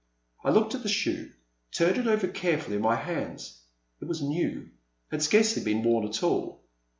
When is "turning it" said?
1.71-2.07